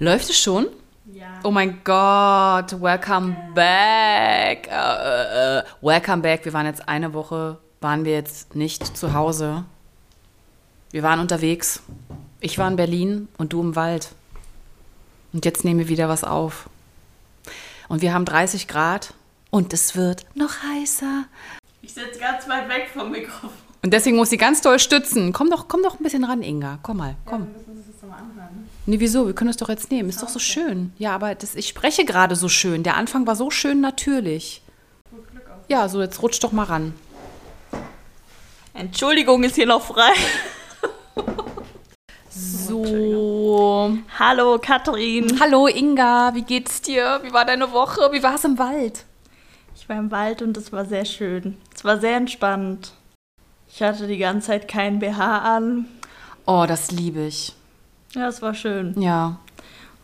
[0.00, 0.66] Läuft es schon?
[1.12, 1.38] Ja.
[1.44, 4.66] Oh mein Gott, welcome back.
[4.68, 6.44] Äh, äh, welcome back.
[6.44, 9.64] Wir waren jetzt eine Woche, waren wir jetzt nicht zu Hause.
[10.90, 11.80] Wir waren unterwegs.
[12.40, 14.08] Ich war in Berlin und du im Wald.
[15.32, 16.68] Und jetzt nehmen wir wieder was auf.
[17.88, 19.14] Und wir haben 30 Grad
[19.50, 21.24] und es wird noch heißer.
[21.82, 23.50] Ich sitze ganz weit weg vom Mikrofon.
[23.82, 25.32] Und deswegen muss sie ganz doll stützen.
[25.32, 26.78] Komm doch, komm doch ein bisschen ran, Inga.
[26.82, 27.42] Komm mal, komm.
[27.42, 28.68] wir müssen uns das mal anhören.
[28.86, 29.26] Nee, wieso?
[29.26, 30.10] Wir können es doch jetzt nehmen.
[30.10, 30.92] Ist doch so schön.
[30.98, 32.82] Ja, aber das, ich spreche gerade so schön.
[32.82, 34.62] Der Anfang war so schön natürlich.
[35.68, 36.94] Ja, so jetzt rutsch doch mal ran.
[38.74, 40.12] Entschuldigung, ist hier noch frei.
[42.28, 43.96] So.
[44.18, 45.38] Hallo, Katrin.
[45.40, 47.20] Hallo Inga, wie geht's dir?
[47.22, 48.10] Wie war deine Woche?
[48.10, 49.04] Wie war es im Wald?
[49.76, 51.56] Ich war im Wald und es war sehr schön.
[51.74, 52.92] Es war sehr entspannt.
[53.68, 55.86] Ich hatte die ganze Zeit kein BH an.
[56.46, 57.54] Oh, das liebe ich.
[58.14, 59.00] Ja, es war schön.
[59.00, 59.38] Ja.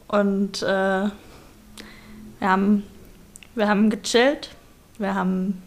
[0.08, 1.10] Und äh, wir,
[2.40, 2.84] haben,
[3.54, 4.50] wir haben gechillt.
[4.98, 5.62] Wir haben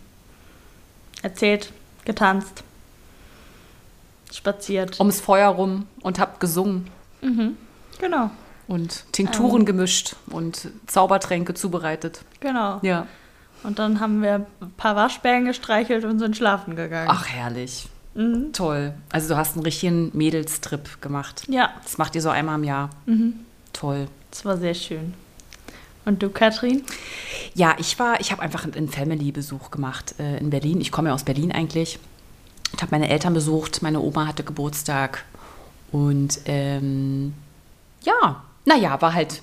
[1.21, 1.71] erzählt,
[2.05, 2.63] getanzt,
[4.31, 4.99] spaziert.
[4.99, 6.87] Ums Feuer rum und hab gesungen
[7.21, 7.55] Mhm.
[8.01, 8.29] Genau,
[8.67, 12.19] und Tinkturen gemischt und Zaubertränke zubereitet.
[12.41, 12.79] genau.
[12.81, 13.07] Ja.
[13.63, 17.07] Und dann haben wir ein paar Waschbären gestreichelt und sind schlafen gegangen.
[17.09, 17.87] Ach, herrlich.
[18.15, 18.53] Mhm.
[18.53, 18.93] Toll.
[19.11, 21.43] Also du hast einen richtigen Mädelstrip gemacht.
[21.47, 22.89] Ja, Das macht ihr so einmal im Jahr.
[23.05, 23.33] mhm.
[23.73, 24.07] Toll.
[24.29, 25.15] das war sehr schön.
[26.05, 26.83] Und du, Katrin?
[27.55, 30.79] Ja, ich war, ich habe einfach einen Family-Besuch gemacht äh, in Berlin.
[30.81, 31.97] Ich komme ja aus Berlin eigentlich.
[32.75, 35.23] Ich habe meine Eltern besucht, meine Oma hatte Geburtstag
[35.91, 37.33] und ähm,
[38.03, 39.41] ja, naja, war halt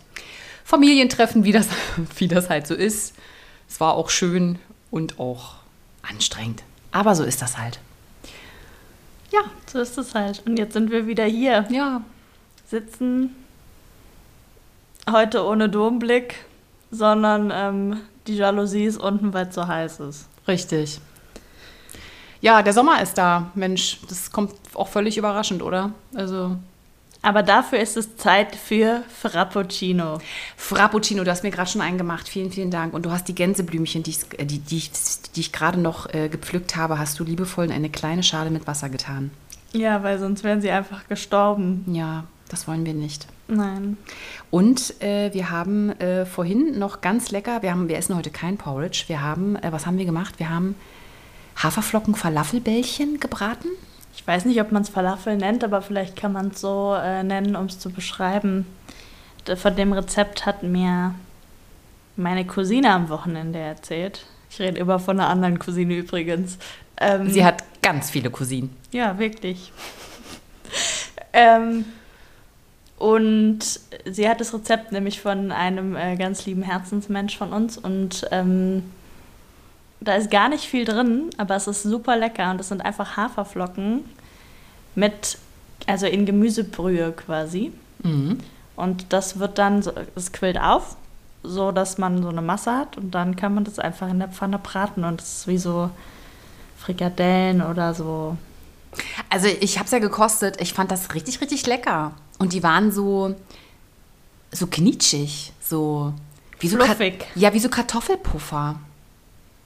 [0.64, 1.68] Familientreffen, wie das,
[2.16, 3.14] wie das halt so ist.
[3.68, 4.58] Es war auch schön
[4.90, 5.54] und auch
[6.02, 6.62] anstrengend.
[6.92, 7.80] Aber so ist das halt.
[9.30, 10.42] Ja, so ist es halt.
[10.46, 11.66] Und jetzt sind wir wieder hier.
[11.70, 12.02] Ja,
[12.66, 13.34] Sitzen
[15.10, 16.36] heute ohne Domblick,
[16.90, 20.28] sondern ähm, die Jalousie ist unten, weil es so heiß ist.
[20.46, 21.00] richtig.
[22.42, 23.50] Ja, der Sommer ist da.
[23.54, 25.92] Mensch, das kommt auch völlig überraschend, oder?
[26.14, 26.56] Also
[27.22, 30.18] Aber dafür ist es Zeit für Frappuccino.
[30.56, 32.28] Frappuccino, du hast mir gerade schon einen gemacht.
[32.28, 32.94] Vielen, vielen Dank.
[32.94, 34.90] Und du hast die Gänseblümchen, die ich, äh, die, die ich,
[35.34, 38.66] die ich gerade noch äh, gepflückt habe, hast du liebevoll in eine kleine Schale mit
[38.66, 39.30] Wasser getan.
[39.72, 41.84] Ja, weil sonst wären sie einfach gestorben.
[41.92, 43.26] Ja, das wollen wir nicht.
[43.48, 43.96] Nein.
[44.50, 48.56] Und äh, wir haben äh, vorhin noch ganz lecker, wir, haben, wir essen heute kein
[48.56, 49.04] Porridge.
[49.08, 50.38] Wir haben, äh, was haben wir gemacht?
[50.38, 50.74] Wir haben
[51.56, 53.68] Haferflocken-Falafelbällchen gebraten.
[54.14, 57.22] Ich weiß nicht, ob man es Falafel nennt, aber vielleicht kann man es so äh,
[57.22, 58.66] nennen, um es zu beschreiben.
[59.56, 61.14] Von dem Rezept hat mir
[62.16, 64.26] meine Cousine am Wochenende erzählt.
[64.50, 66.58] Ich rede immer von einer anderen Cousine übrigens.
[66.98, 68.76] Ähm, Sie hat ganz viele Cousinen.
[68.92, 69.72] Ja, wirklich.
[71.32, 71.84] ähm,
[72.98, 73.60] und
[74.04, 78.82] sie hat das Rezept nämlich von einem äh, ganz lieben Herzensmensch von uns und ähm,
[80.00, 83.16] da ist gar nicht viel drin, aber es ist super lecker und es sind einfach
[83.16, 84.04] Haferflocken
[84.94, 85.38] mit,
[85.86, 87.72] also in Gemüsebrühe quasi.
[88.02, 88.38] Mhm.
[88.76, 89.82] Und das wird dann,
[90.16, 90.96] es quillt auf,
[91.42, 94.28] so dass man so eine Masse hat und dann kann man das einfach in der
[94.28, 95.90] Pfanne braten und es ist wie so
[96.78, 98.36] Frikadellen oder so
[99.28, 100.60] Also ich habe es ja gekostet.
[100.60, 102.12] Ich fand das richtig, richtig lecker.
[102.38, 103.34] Und die waren so,
[104.50, 106.12] so knitschig, so
[106.58, 107.26] wie so Ka- Fluffig.
[107.34, 108.76] ja, wie so Kartoffelpuffer.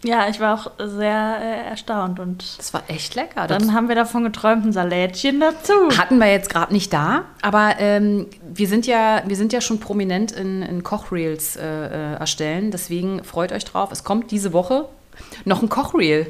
[0.05, 3.47] Ja, ich war auch sehr äh, erstaunt und Das war echt lecker.
[3.47, 5.73] dann haben wir davon geträumt, ein Salätchen dazu.
[5.99, 9.81] hatten wir jetzt gerade nicht da, aber ähm, wir, sind ja, wir sind ja schon
[9.81, 12.71] prominent in, in Kochreels äh, äh, erstellen.
[12.71, 13.91] Deswegen freut euch drauf.
[13.93, 14.87] Es kommt diese Woche
[15.45, 16.27] noch ein Kochreel.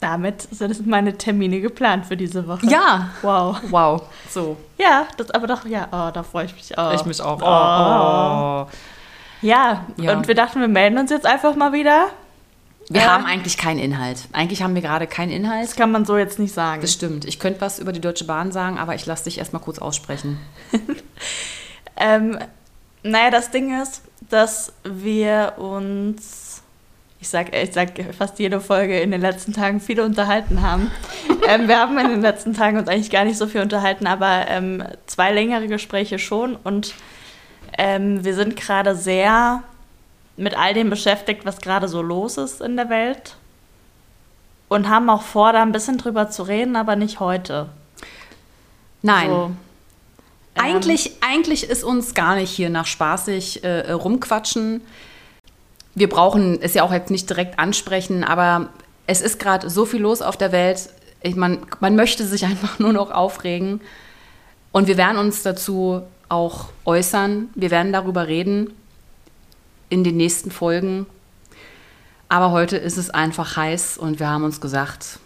[0.00, 2.64] Damit sind meine Termine geplant für diese Woche.
[2.66, 3.10] Ja.
[3.22, 3.58] Wow.
[3.70, 4.02] Wow.
[4.30, 4.56] So.
[4.78, 6.92] Ja, das aber doch, ja, oh, da freue ich mich auch.
[6.94, 7.42] Ich mich auch.
[7.42, 7.44] Oh.
[8.64, 8.70] Oh.
[9.42, 10.16] Ja, Ja.
[10.16, 12.08] und wir dachten, wir melden uns jetzt einfach mal wieder.
[12.90, 13.04] Wir Äh.
[13.04, 14.18] haben eigentlich keinen Inhalt.
[14.32, 15.64] Eigentlich haben wir gerade keinen Inhalt.
[15.64, 16.80] Das kann man so jetzt nicht sagen.
[16.80, 17.24] Das stimmt.
[17.26, 20.38] Ich könnte was über die Deutsche Bahn sagen, aber ich lasse dich erstmal kurz aussprechen.
[22.00, 22.38] Ähm,
[23.02, 26.62] naja, das Ding ist, dass wir uns,
[27.20, 30.92] ich sag, ich sag fast jede Folge in den letzten Tagen viel unterhalten haben.
[31.48, 34.46] ähm, wir haben in den letzten Tagen uns eigentlich gar nicht so viel unterhalten, aber
[34.48, 36.94] ähm, zwei längere Gespräche schon und
[37.76, 39.64] ähm, wir sind gerade sehr
[40.38, 43.36] mit all dem beschäftigt, was gerade so los ist in der Welt.
[44.68, 47.68] Und haben auch vor, da ein bisschen drüber zu reden, aber nicht heute.
[49.02, 49.30] Nein.
[49.30, 49.56] So, ähm,
[50.64, 54.82] Eigentlich, eigentlich ist uns gar nicht hier nach spaßig äh, rumquatschen.
[55.94, 58.68] Wir brauchen es ja auch jetzt nicht direkt ansprechen, aber
[59.06, 60.90] es ist gerade so viel los auf der Welt.
[61.22, 63.80] Ich, man, man möchte sich einfach nur noch aufregen.
[64.70, 67.48] Und wir werden uns dazu auch äußern.
[67.54, 68.74] Wir werden darüber reden
[69.88, 71.06] in den nächsten Folgen.
[72.28, 75.18] Aber heute ist es einfach heiß und wir haben uns gesagt,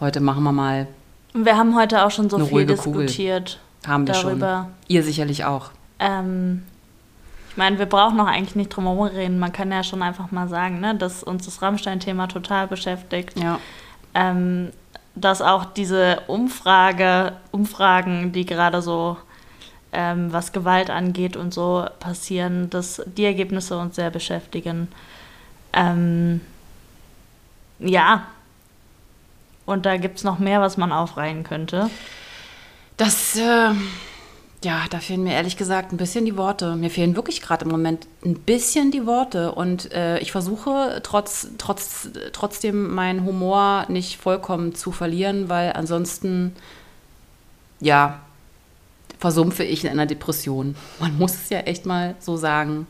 [0.00, 0.86] heute machen wir mal.
[1.34, 3.58] Wir haben heute auch schon so viel diskutiert.
[3.82, 3.92] Kugel.
[3.92, 4.62] Haben wir darüber.
[4.64, 4.74] schon.
[4.88, 5.70] Ihr sicherlich auch.
[5.98, 6.62] Ähm,
[7.50, 9.38] ich meine, wir brauchen noch eigentlich nicht drum herum reden.
[9.38, 13.38] Man kann ja schon einfach mal sagen, ne, dass uns das Rammstein-Thema total beschäftigt.
[13.38, 13.58] Ja.
[14.14, 14.70] Ähm,
[15.14, 19.16] dass auch diese Umfrage, Umfragen, die gerade so
[19.96, 24.88] ähm, was Gewalt angeht und so passieren, dass die Ergebnisse uns sehr beschäftigen.
[25.72, 26.42] Ähm,
[27.78, 28.26] ja.
[29.64, 31.90] Und da gibt es noch mehr, was man aufreihen könnte.
[32.98, 33.70] Das, äh,
[34.62, 36.76] ja, da fehlen mir ehrlich gesagt ein bisschen die Worte.
[36.76, 39.52] Mir fehlen wirklich gerade im Moment ein bisschen die Worte.
[39.52, 46.54] Und äh, ich versuche trotz, trotz, trotzdem meinen Humor nicht vollkommen zu verlieren, weil ansonsten,
[47.80, 48.20] ja,
[49.18, 50.76] versumpfe ich in einer Depression.
[51.00, 52.86] Man muss es ja echt mal so sagen.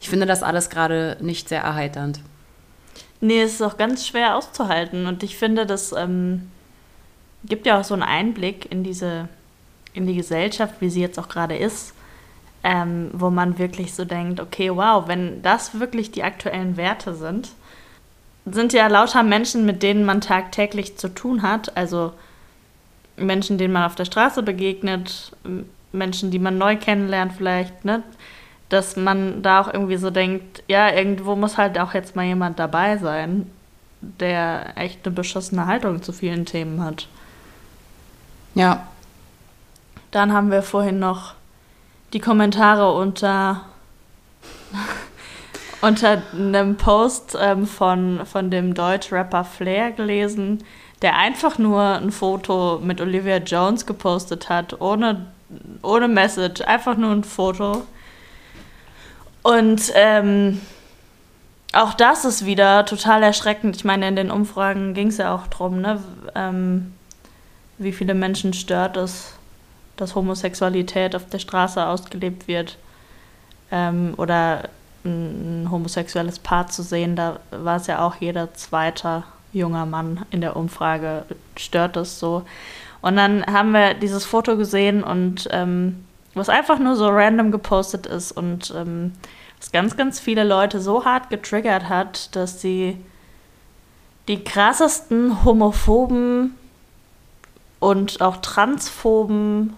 [0.00, 2.20] Ich finde das alles gerade nicht sehr erheiternd.
[3.20, 5.06] Nee, es ist auch ganz schwer auszuhalten.
[5.06, 6.50] Und ich finde, das ähm,
[7.44, 9.28] gibt ja auch so einen Einblick in diese,
[9.94, 11.94] in die Gesellschaft, wie sie jetzt auch gerade ist,
[12.62, 17.50] ähm, wo man wirklich so denkt, okay, wow, wenn das wirklich die aktuellen Werte sind,
[18.44, 22.12] sind ja lauter Menschen, mit denen man tagtäglich zu tun hat, also
[23.16, 25.32] Menschen, denen man auf der Straße begegnet,
[25.92, 28.02] Menschen, die man neu kennenlernt vielleicht, ne?
[28.68, 32.58] dass man da auch irgendwie so denkt, ja, irgendwo muss halt auch jetzt mal jemand
[32.58, 33.50] dabei sein,
[34.00, 37.08] der echt eine beschissene Haltung zu vielen Themen hat.
[38.54, 38.86] Ja.
[40.10, 41.34] Dann haben wir vorhin noch
[42.12, 43.62] die Kommentare unter,
[45.80, 50.64] unter einem Post ähm, von, von dem Deutsch-Rapper Flair gelesen,
[51.02, 55.26] der einfach nur ein Foto mit Olivia Jones gepostet hat, ohne,
[55.82, 57.82] ohne Message, einfach nur ein Foto.
[59.42, 60.60] Und ähm,
[61.72, 63.76] auch das ist wieder total erschreckend.
[63.76, 66.02] Ich meine, in den Umfragen ging es ja auch darum, ne,
[66.34, 66.94] ähm,
[67.78, 69.34] wie viele Menschen stört es,
[69.96, 72.78] dass Homosexualität auf der Straße ausgelebt wird.
[73.70, 74.70] Ähm, oder
[75.04, 79.24] ein homosexuelles Paar zu sehen, da war es ja auch jeder Zweite
[79.56, 81.24] junger Mann in der Umfrage
[81.56, 82.44] stört das so.
[83.00, 86.04] Und dann haben wir dieses Foto gesehen und ähm,
[86.34, 89.12] was einfach nur so random gepostet ist und ähm,
[89.58, 92.98] was ganz, ganz viele Leute so hart getriggert hat, dass sie
[94.28, 96.54] die krassesten homophoben
[97.78, 99.74] und auch transphoben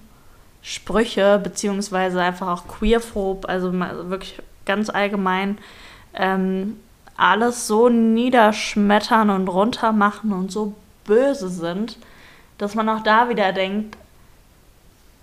[0.63, 5.59] Sprüche, beziehungsweise einfach auch queerphob, also wirklich ganz allgemein,
[6.15, 6.77] ähm,
[7.19, 10.73] alles so niederschmettern und runtermachen und so
[11.05, 11.99] böse sind,
[12.57, 13.97] dass man auch da wieder denkt,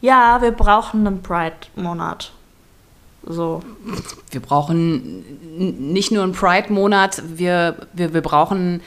[0.01, 2.31] ja, wir brauchen einen Pride-Monat.
[3.27, 3.61] So.
[4.29, 5.23] Wir brauchen
[5.93, 8.81] nicht nur einen Pride-Monat, wir, wir, wir brauchen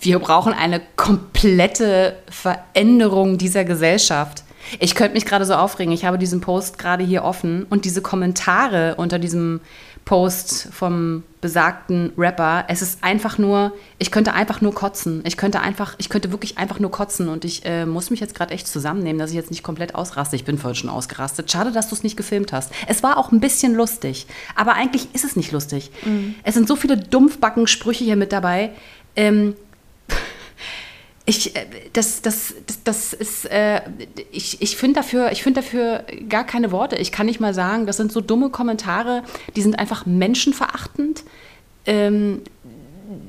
[0.00, 4.42] wir brauchen eine komplette Veränderung dieser Gesellschaft.
[4.80, 5.92] Ich könnte mich gerade so aufregen.
[5.94, 9.60] Ich habe diesen Post gerade hier offen und diese Kommentare unter diesem
[10.04, 12.64] Post vom besagten Rapper.
[12.68, 15.22] Es ist einfach nur, ich könnte einfach nur kotzen.
[15.24, 18.34] Ich könnte einfach, ich könnte wirklich einfach nur kotzen und ich äh, muss mich jetzt
[18.34, 20.36] gerade echt zusammennehmen, dass ich jetzt nicht komplett ausraste.
[20.36, 21.50] Ich bin vorhin schon ausgerastet.
[21.50, 22.72] Schade, dass du es nicht gefilmt hast.
[22.88, 25.90] Es war auch ein bisschen lustig, aber eigentlich ist es nicht lustig.
[26.04, 26.34] Mhm.
[26.42, 28.70] Es sind so viele Dumpfbacken-Sprüche hier mit dabei.
[29.14, 29.54] Ähm,
[31.24, 33.80] ich, äh, das, das, das, ist, äh,
[34.30, 36.96] ich, ich finde dafür, find dafür gar keine Worte.
[36.96, 39.22] Ich kann nicht mal sagen, das sind so dumme Kommentare,
[39.54, 41.22] die sind einfach menschenverachtend,
[41.86, 42.42] ähm,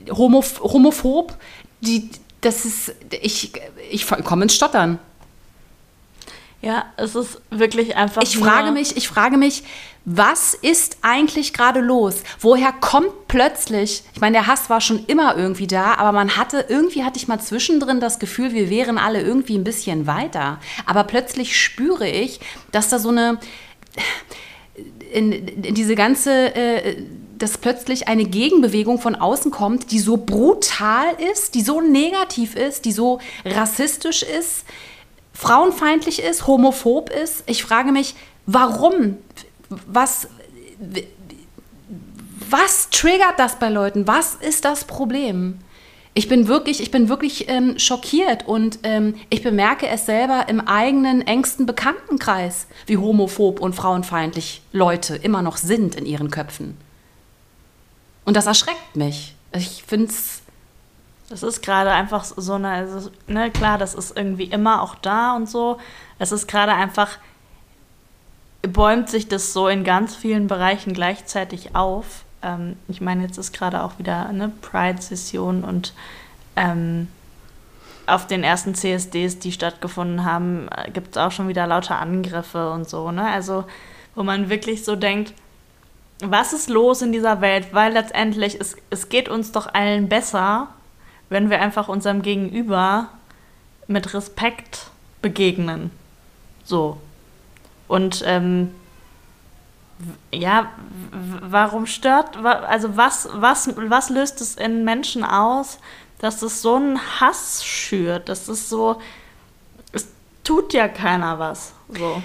[0.09, 1.37] homoph homophob,
[1.81, 2.09] die,
[2.41, 3.51] das ist, ich,
[3.91, 4.99] ich komme ins Stottern.
[6.63, 8.21] Ja, es ist wirklich einfach.
[8.23, 9.63] Ich frage mich, ich frage mich,
[10.05, 12.23] was ist eigentlich gerade los?
[12.39, 14.03] Woher kommt plötzlich?
[14.13, 17.27] Ich meine, der Hass war schon immer irgendwie da, aber man hatte irgendwie hatte ich
[17.27, 20.61] mal zwischendrin das Gefühl, wir wären alle irgendwie ein bisschen weiter.
[20.85, 22.39] Aber plötzlich spüre ich,
[22.71, 23.39] dass da so eine
[25.11, 26.95] in, in diese ganze äh,
[27.39, 32.85] dass plötzlich eine Gegenbewegung von außen kommt, die so brutal ist, die so negativ ist,
[32.85, 34.63] die so rassistisch ist,
[35.33, 37.43] frauenfeindlich ist, homophob ist.
[37.47, 39.17] Ich frage mich, warum?
[39.69, 40.27] Was,
[42.49, 44.07] was triggert das bei Leuten?
[44.07, 45.59] Was ist das Problem?
[46.15, 50.61] Ich bin wirklich, ich bin wirklich ähm, schockiert und ähm, ich bemerke es selber im
[50.61, 56.77] eigenen engsten Bekanntenkreis, wie homophob und frauenfeindlich Leute immer noch sind in ihren Köpfen.
[58.25, 59.35] Und das erschreckt mich.
[59.55, 60.42] Ich finde es
[61.33, 65.35] das ist gerade einfach so eine, also, ne, klar, das ist irgendwie immer auch da
[65.35, 65.79] und so.
[66.19, 67.17] es ist gerade einfach,
[68.61, 72.23] bäumt sich das so in ganz vielen Bereichen gleichzeitig auf.
[72.43, 75.95] Ähm, ich meine, jetzt ist gerade auch wieder eine Pride-Session und
[76.55, 77.07] ähm,
[78.05, 82.87] auf den ersten CSDs, die stattgefunden haben, gibt es auch schon wieder lauter Angriffe und
[82.87, 83.09] so.
[83.09, 83.27] Ne?
[83.27, 83.63] Also,
[84.13, 85.33] wo man wirklich so denkt,
[86.19, 87.73] was ist los in dieser Welt?
[87.73, 90.67] Weil letztendlich, es, es geht uns doch allen besser,
[91.29, 93.09] wenn wir einfach unserem Gegenüber
[93.87, 94.87] mit Respekt
[95.21, 95.91] begegnen.
[96.63, 96.97] So.
[97.87, 98.71] Und ähm,
[100.31, 100.71] ja,
[101.11, 105.79] warum stört, also was, was, was löst es in Menschen aus,
[106.19, 108.29] dass es so einen Hass schürt?
[108.29, 109.01] Das ist so,
[109.91, 110.07] es
[110.43, 111.73] tut ja keiner was.
[111.89, 112.21] So.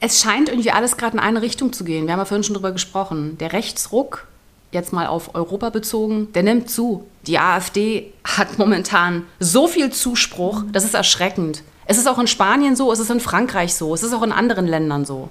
[0.00, 2.06] Es scheint irgendwie alles gerade in eine Richtung zu gehen.
[2.06, 3.38] Wir haben ja vorhin schon drüber gesprochen.
[3.38, 4.26] Der Rechtsruck,
[4.72, 7.06] jetzt mal auf Europa bezogen, der nimmt zu.
[7.26, 11.62] Die AfD hat momentan so viel Zuspruch, das ist erschreckend.
[11.84, 14.32] Es ist auch in Spanien so, es ist in Frankreich so, es ist auch in
[14.32, 15.28] anderen Ländern so.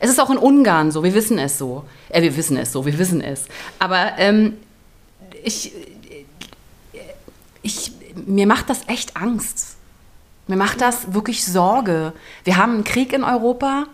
[0.00, 1.84] Es ist auch in Ungarn so, wir wissen es so.
[2.08, 3.44] Äh, wir wissen es so, wir wissen es.
[3.78, 4.56] Aber ähm,
[5.44, 5.72] ich,
[7.62, 7.92] ich,
[8.26, 9.76] mir macht das echt Angst.
[10.48, 12.12] Mir macht das wirklich Sorge.
[12.42, 13.84] Wir haben einen Krieg in Europa.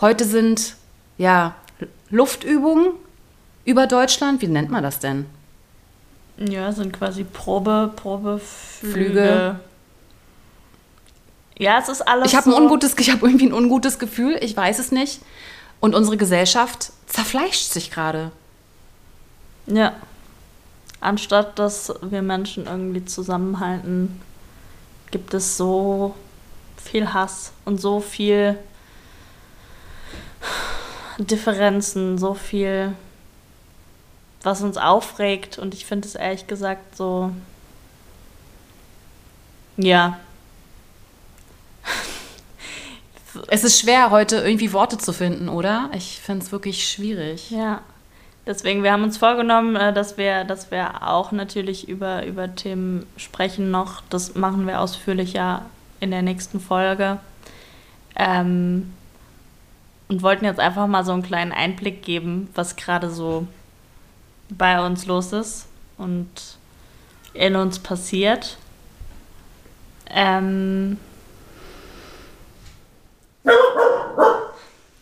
[0.00, 0.76] Heute sind
[1.16, 1.56] ja
[2.10, 2.92] Luftübungen
[3.68, 4.40] über Deutschland.
[4.42, 5.26] Wie nennt man das denn?
[6.38, 8.92] Ja, sind quasi Probe, Probeflüge.
[8.92, 9.60] Flüge.
[11.58, 12.28] Ja, es ist alles.
[12.28, 14.38] Ich habe so ein ungutes, ich habe irgendwie ein ungutes Gefühl.
[14.40, 15.20] Ich weiß es nicht.
[15.80, 18.32] Und unsere Gesellschaft zerfleischt sich gerade.
[19.66, 19.94] Ja.
[21.00, 24.20] Anstatt dass wir Menschen irgendwie zusammenhalten,
[25.12, 26.16] gibt es so
[26.76, 28.58] viel Hass und so viel
[31.18, 32.94] Differenzen, so viel,
[34.42, 35.58] was uns aufregt.
[35.58, 37.32] Und ich finde es ehrlich gesagt so,
[39.76, 40.18] ja,
[43.48, 45.90] es ist schwer, heute irgendwie Worte zu finden, oder?
[45.94, 47.50] Ich finde es wirklich schwierig.
[47.50, 47.82] Ja.
[48.46, 53.06] Deswegen, wir haben uns vorgenommen, äh, dass wir, dass wir auch natürlich über, über Themen
[53.18, 54.02] sprechen noch.
[54.08, 55.66] Das machen wir ausführlicher
[56.00, 57.18] in der nächsten Folge.
[58.16, 58.94] Ähm,
[60.08, 63.46] und wollten jetzt einfach mal so einen kleinen Einblick geben, was gerade so
[64.50, 66.28] bei uns los ist und
[67.34, 68.56] in uns passiert.
[70.10, 70.98] Ähm,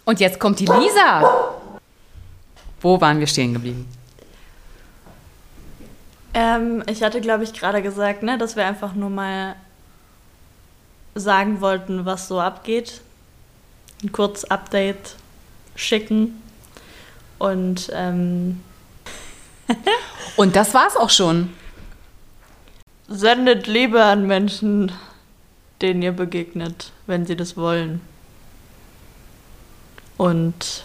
[0.04, 1.52] und jetzt kommt die Lisa.
[2.80, 3.88] Wo waren wir stehen geblieben?
[6.34, 9.56] Ähm, ich hatte, glaube ich, gerade gesagt, ne, dass wir einfach nur mal
[11.14, 13.00] sagen wollten, was so abgeht.
[14.02, 15.16] Ein kurz Update
[15.74, 16.42] schicken.
[17.38, 18.60] Und, ähm
[20.36, 21.52] Und das war's auch schon.
[23.08, 24.92] Sendet Liebe an Menschen,
[25.80, 28.00] denen ihr begegnet, wenn sie das wollen
[30.16, 30.84] und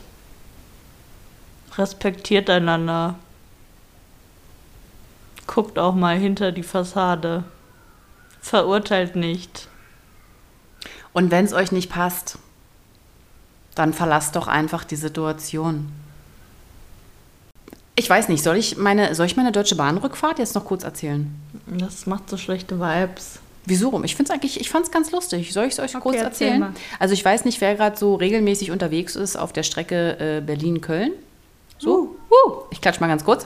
[1.78, 3.16] respektiert einander.
[5.48, 7.44] Guckt auch mal hinter die Fassade.
[8.42, 9.68] Verurteilt nicht.
[11.14, 12.38] Und wenn es euch nicht passt,
[13.76, 15.92] dann verlasst doch einfach die Situation.
[18.02, 21.32] Ich weiß nicht, soll ich meine, soll ich meine Deutsche Bahnrückfahrt jetzt noch kurz erzählen?
[21.68, 23.38] Das macht so schlechte Vibes.
[23.68, 24.04] Wieso rum?
[24.04, 25.54] Ich finde es eigentlich, ich fand es ganz lustig.
[25.54, 26.64] Soll ich es euch okay, kurz erzählen?
[26.64, 30.42] Erzähl also ich weiß nicht, wer gerade so regelmäßig unterwegs ist auf der Strecke äh,
[30.42, 31.12] Berlin-Köln.
[31.78, 32.50] So, uh.
[32.50, 32.54] Uh.
[32.72, 33.46] ich klatsch mal ganz kurz.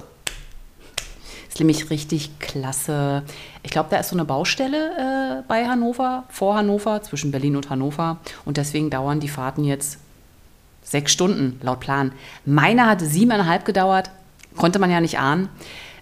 [1.50, 3.24] Ist nämlich richtig klasse.
[3.62, 7.70] Ich glaube, da ist so eine Baustelle äh, bei Hannover, vor Hannover, zwischen Berlin und
[7.70, 8.22] Hannover.
[8.46, 9.98] Und deswegen dauern die Fahrten jetzt
[10.82, 12.14] sechs Stunden, laut Plan.
[12.46, 14.12] Meine hat siebeneinhalb gedauert,
[14.56, 15.50] konnte man ja nicht ahnen.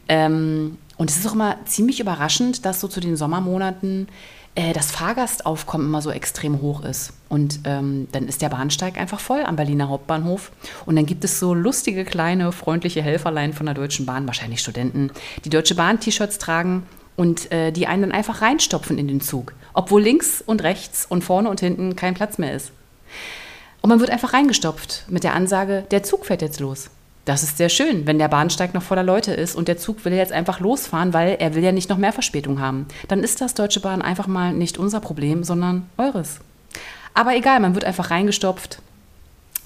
[0.07, 4.07] Ähm, und es ist auch immer ziemlich überraschend, dass so zu den Sommermonaten
[4.55, 7.13] äh, das Fahrgastaufkommen immer so extrem hoch ist.
[7.29, 10.51] Und ähm, dann ist der Bahnsteig einfach voll am Berliner Hauptbahnhof.
[10.85, 15.11] Und dann gibt es so lustige, kleine, freundliche Helferlein von der Deutschen Bahn, wahrscheinlich Studenten,
[15.43, 16.83] die Deutsche Bahn-T-Shirts tragen
[17.15, 19.53] und äh, die einen dann einfach reinstopfen in den Zug.
[19.73, 22.71] Obwohl links und rechts und vorne und hinten kein Platz mehr ist.
[23.81, 26.89] Und man wird einfach reingestopft mit der Ansage, der Zug fährt jetzt los.
[27.25, 30.11] Das ist sehr schön, wenn der Bahnsteig noch voller Leute ist und der Zug will
[30.11, 32.85] jetzt einfach losfahren, weil er will ja nicht noch mehr Verspätung haben.
[33.07, 36.39] Dann ist das Deutsche Bahn einfach mal nicht unser Problem, sondern eures.
[37.13, 38.79] Aber egal, man wird einfach reingestopft.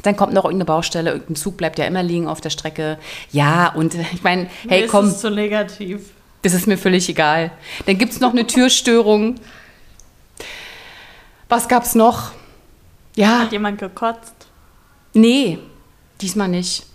[0.03, 2.99] Dann kommt noch irgendeine Baustelle, irgendein Zug bleibt ja immer liegen auf der Strecke.
[3.31, 5.05] Ja, und ich meine, hey, mir komm.
[5.05, 6.11] Das ist zu negativ.
[6.43, 7.51] Das ist mir völlig egal.
[7.87, 9.35] Dann gibt es noch eine Türstörung.
[11.49, 12.31] Was gab's noch?
[13.15, 13.39] Ja.
[13.39, 14.35] Hat jemand gekotzt?
[15.13, 15.57] Nee,
[16.21, 16.86] diesmal nicht.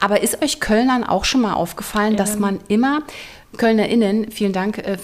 [0.00, 2.18] Aber ist euch Kölnern auch schon mal aufgefallen, ja.
[2.18, 3.02] dass man immer,
[3.56, 4.98] KölnerInnen, vielen Dank äh,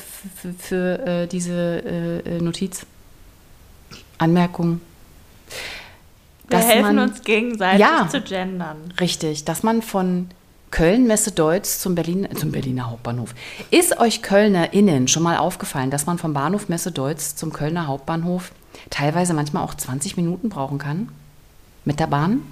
[0.59, 2.87] für äh, diese äh, Notiz.
[4.19, 4.81] Anmerkung.
[6.49, 8.09] Wir helfen man- uns gegenseitig Ja.
[8.11, 8.93] zu gendern.
[9.01, 10.29] Richtig, dass man von
[10.71, 13.35] Köln Messe Deutz zum, Berlin, zum Berliner Hauptbahnhof.
[13.71, 18.53] Ist euch KölnerInnen schon mal aufgefallen, dass man vom Bahnhof Messe Deutz zum Kölner Hauptbahnhof
[18.91, 21.09] teilweise manchmal auch 20 Minuten brauchen kann?
[21.85, 22.43] Mit der Bahn?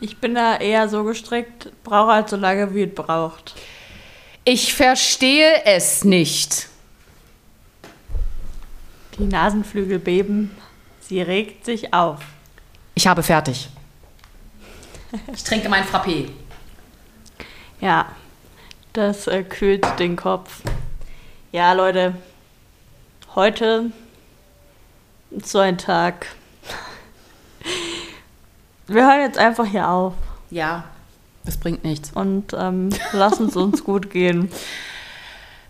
[0.00, 3.54] Ich bin da eher so gestrickt, brauche halt so lange, wie es braucht.
[4.44, 6.68] Ich verstehe es nicht.
[9.18, 10.56] Die Nasenflügel beben,
[11.00, 12.20] sie regt sich auf.
[12.94, 13.68] Ich habe fertig.
[15.32, 16.28] Ich trinke mein Frappé.
[17.80, 18.06] Ja,
[18.94, 20.62] das äh, kühlt den Kopf.
[21.52, 22.16] Ja, Leute,
[23.36, 23.92] heute
[25.30, 26.26] ist so ein Tag.
[28.86, 30.14] Wir hören jetzt einfach hier auf
[30.50, 30.84] Ja,
[31.44, 32.10] das bringt nichts.
[32.12, 34.50] und ähm, lassen es uns gut gehen.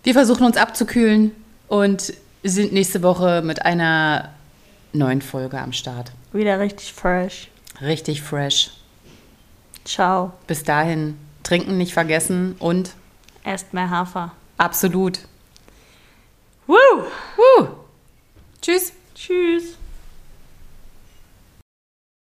[0.03, 1.31] Wir versuchen uns abzukühlen
[1.67, 4.29] und sind nächste Woche mit einer
[4.93, 6.11] neuen Folge am Start.
[6.31, 7.49] Wieder richtig fresh.
[7.81, 8.71] Richtig fresh.
[9.83, 10.31] Ciao.
[10.47, 12.91] Bis dahin, trinken nicht vergessen und
[13.43, 14.31] Esst mehr Hafer.
[14.57, 15.19] absolut.
[16.67, 16.75] Woo!
[17.37, 17.67] Woo.
[18.61, 18.91] Tschüss.
[19.13, 19.77] Tschüss.